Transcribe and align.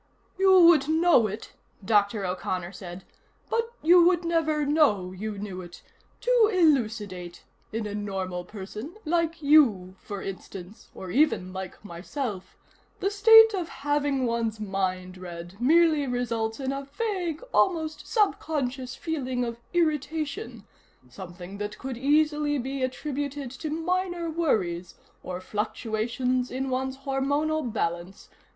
"You 0.39 0.61
would 0.61 0.87
know 0.87 1.27
it," 1.27 1.53
Dr. 1.85 2.25
O'Connor 2.25 2.71
said, 2.71 3.03
"but 3.51 3.69
you 3.83 4.01
would 4.01 4.25
never 4.25 4.65
know 4.65 5.11
you 5.11 5.37
knew 5.37 5.61
it. 5.61 5.83
To 6.21 6.49
elucidate: 6.51 7.43
in 7.71 7.85
a 7.85 7.93
normal 7.93 8.43
person 8.43 8.95
like 9.05 9.43
you, 9.43 9.95
for 9.99 10.23
instance, 10.23 10.89
or 10.95 11.11
even 11.11 11.53
like 11.53 11.85
myself 11.85 12.57
the 12.99 13.11
state 13.11 13.53
of 13.53 13.69
having 13.69 14.25
one's 14.25 14.59
mind 14.59 15.19
read 15.19 15.57
merely 15.61 16.07
results 16.07 16.59
in 16.59 16.71
a 16.71 16.87
vague, 16.97 17.43
almost 17.53 18.07
sub 18.07 18.39
conscious 18.39 18.95
feeling 18.95 19.45
of 19.45 19.59
irritation, 19.71 20.63
something 21.11 21.59
that 21.59 21.77
could 21.77 21.95
easily 21.95 22.57
be 22.57 22.81
attributed 22.81 23.51
to 23.51 23.69
minor 23.69 24.31
worries, 24.31 24.95
or 25.21 25.39
fluctuations 25.39 26.49
in 26.49 26.71
one's 26.71 26.97
hormonal 27.05 27.61
balance. 27.61 28.29